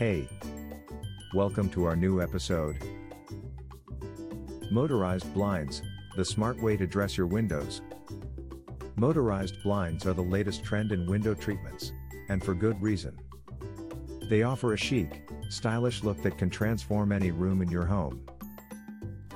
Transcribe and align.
Hey! 0.00 0.30
Welcome 1.34 1.68
to 1.72 1.84
our 1.84 1.94
new 1.94 2.22
episode. 2.22 2.78
Motorized 4.70 5.30
blinds, 5.34 5.82
the 6.16 6.24
smart 6.24 6.58
way 6.62 6.78
to 6.78 6.86
dress 6.86 7.18
your 7.18 7.26
windows. 7.26 7.82
Motorized 8.96 9.62
blinds 9.62 10.06
are 10.06 10.14
the 10.14 10.22
latest 10.22 10.64
trend 10.64 10.92
in 10.92 11.04
window 11.04 11.34
treatments, 11.34 11.92
and 12.30 12.42
for 12.42 12.54
good 12.54 12.80
reason. 12.80 13.14
They 14.30 14.42
offer 14.42 14.72
a 14.72 14.78
chic, 14.78 15.28
stylish 15.50 16.02
look 16.02 16.22
that 16.22 16.38
can 16.38 16.48
transform 16.48 17.12
any 17.12 17.30
room 17.30 17.60
in 17.60 17.68
your 17.68 17.84
home. 17.84 18.24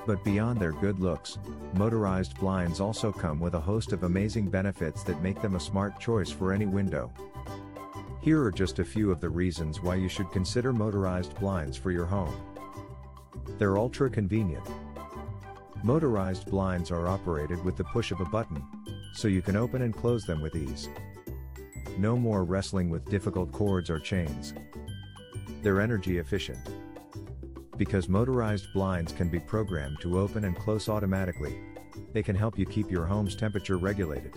But 0.07 0.23
beyond 0.23 0.59
their 0.59 0.73
good 0.73 0.99
looks, 0.99 1.37
motorized 1.75 2.39
blinds 2.39 2.79
also 2.79 3.11
come 3.11 3.39
with 3.39 3.53
a 3.53 3.61
host 3.61 3.93
of 3.93 4.01
amazing 4.01 4.49
benefits 4.49 5.03
that 5.03 5.21
make 5.21 5.43
them 5.43 5.53
a 5.53 5.59
smart 5.59 5.99
choice 5.99 6.31
for 6.31 6.51
any 6.51 6.65
window. 6.65 7.13
Here 8.25 8.41
are 8.41 8.51
just 8.51 8.79
a 8.79 8.83
few 8.83 9.11
of 9.11 9.21
the 9.21 9.29
reasons 9.29 9.83
why 9.83 9.93
you 9.93 10.09
should 10.09 10.31
consider 10.31 10.73
motorized 10.73 11.35
blinds 11.35 11.77
for 11.77 11.91
your 11.91 12.07
home. 12.07 12.33
They're 13.59 13.77
ultra 13.77 14.09
convenient. 14.09 14.67
Motorized 15.83 16.47
blinds 16.47 16.89
are 16.89 17.07
operated 17.07 17.63
with 17.63 17.77
the 17.77 17.83
push 17.83 18.09
of 18.09 18.21
a 18.21 18.25
button, 18.25 18.63
so 19.13 19.27
you 19.27 19.43
can 19.43 19.55
open 19.55 19.83
and 19.83 19.95
close 19.95 20.23
them 20.23 20.41
with 20.41 20.55
ease. 20.55 20.89
No 21.99 22.17
more 22.17 22.43
wrestling 22.43 22.89
with 22.89 23.07
difficult 23.11 23.51
cords 23.51 23.91
or 23.91 23.99
chains. 23.99 24.55
They're 25.61 25.79
energy 25.79 26.17
efficient. 26.17 26.57
Because 27.77 28.09
motorized 28.09 28.73
blinds 28.73 29.11
can 29.11 29.29
be 29.29 29.39
programmed 29.39 30.01
to 30.01 30.17
open 30.17 30.45
and 30.45 30.57
close 30.57 30.89
automatically, 30.89 31.59
they 32.11 32.23
can 32.23 32.35
help 32.35 32.57
you 32.57 32.65
keep 32.65 32.89
your 32.89 33.05
home's 33.05 33.35
temperature 33.35 33.77
regulated. 33.77 34.33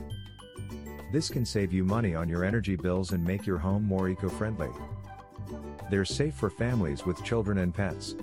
This 1.10 1.30
can 1.30 1.46
save 1.46 1.72
you 1.72 1.84
money 1.84 2.14
on 2.14 2.28
your 2.28 2.44
energy 2.44 2.76
bills 2.76 3.12
and 3.12 3.24
make 3.24 3.46
your 3.46 3.56
home 3.56 3.84
more 3.84 4.10
eco-friendly. 4.10 4.68
They're 5.90 6.04
safe 6.04 6.34
for 6.34 6.50
families 6.50 7.06
with 7.06 7.24
children 7.24 7.58
and 7.58 7.74
pets. 7.74 8.14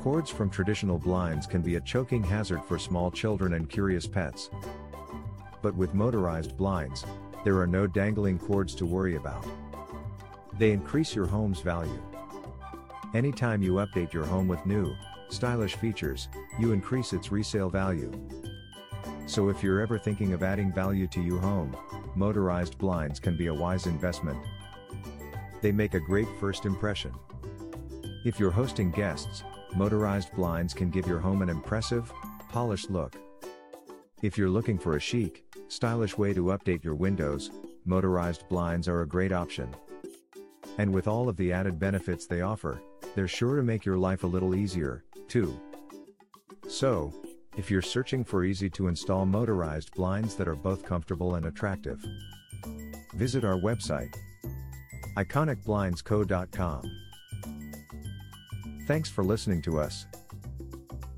Cords 0.00 0.30
from 0.30 0.48
traditional 0.48 0.98
blinds 0.98 1.46
can 1.46 1.60
be 1.60 1.74
a 1.74 1.80
choking 1.80 2.22
hazard 2.22 2.62
for 2.64 2.78
small 2.78 3.10
children 3.10 3.54
and 3.54 3.68
curious 3.68 4.06
pets. 4.06 4.50
But 5.60 5.74
with 5.74 5.92
motorized 5.94 6.56
blinds, 6.56 7.04
there 7.44 7.58
are 7.58 7.66
no 7.66 7.88
dangling 7.88 8.38
cords 8.38 8.76
to 8.76 8.86
worry 8.86 9.16
about. 9.16 9.44
They 10.58 10.70
increase 10.70 11.16
your 11.16 11.26
home's 11.26 11.60
value. 11.60 12.02
Anytime 13.12 13.60
you 13.60 13.74
update 13.74 14.12
your 14.12 14.24
home 14.24 14.46
with 14.46 14.64
new, 14.66 14.94
stylish 15.28 15.74
features, 15.74 16.28
you 16.60 16.72
increase 16.72 17.12
its 17.12 17.32
resale 17.32 17.70
value. 17.70 18.12
So 19.32 19.48
if 19.48 19.62
you're 19.62 19.80
ever 19.80 19.98
thinking 19.98 20.34
of 20.34 20.42
adding 20.42 20.70
value 20.70 21.06
to 21.06 21.22
your 21.22 21.40
home, 21.40 21.74
motorized 22.14 22.76
blinds 22.76 23.18
can 23.18 23.34
be 23.34 23.46
a 23.46 23.54
wise 23.54 23.86
investment. 23.86 24.36
They 25.62 25.72
make 25.72 25.94
a 25.94 26.00
great 26.00 26.28
first 26.38 26.66
impression. 26.66 27.14
If 28.26 28.38
you're 28.38 28.50
hosting 28.50 28.90
guests, 28.90 29.42
motorized 29.74 30.34
blinds 30.34 30.74
can 30.74 30.90
give 30.90 31.06
your 31.06 31.18
home 31.18 31.40
an 31.40 31.48
impressive, 31.48 32.12
polished 32.50 32.90
look. 32.90 33.16
If 34.20 34.36
you're 34.36 34.50
looking 34.50 34.78
for 34.78 34.96
a 34.96 35.00
chic, 35.00 35.46
stylish 35.68 36.18
way 36.18 36.34
to 36.34 36.48
update 36.48 36.84
your 36.84 36.94
windows, 36.94 37.50
motorized 37.86 38.46
blinds 38.50 38.86
are 38.86 39.00
a 39.00 39.08
great 39.08 39.32
option. 39.32 39.74
And 40.76 40.92
with 40.92 41.08
all 41.08 41.30
of 41.30 41.38
the 41.38 41.54
added 41.54 41.78
benefits 41.78 42.26
they 42.26 42.42
offer, 42.42 42.82
they're 43.14 43.28
sure 43.28 43.56
to 43.56 43.62
make 43.62 43.86
your 43.86 43.96
life 43.96 44.24
a 44.24 44.26
little 44.26 44.54
easier, 44.54 45.04
too. 45.26 45.58
So, 46.68 47.14
if 47.56 47.70
you're 47.70 47.82
searching 47.82 48.24
for 48.24 48.44
easy 48.44 48.70
to 48.70 48.88
install 48.88 49.26
motorized 49.26 49.92
blinds 49.94 50.34
that 50.36 50.48
are 50.48 50.56
both 50.56 50.84
comfortable 50.84 51.34
and 51.34 51.46
attractive, 51.46 52.02
visit 53.14 53.44
our 53.44 53.58
website 53.58 54.14
iconicblindsco.com. 55.16 56.82
Thanks 58.86 59.10
for 59.10 59.22
listening 59.22 59.60
to 59.62 59.78
us. 59.78 60.06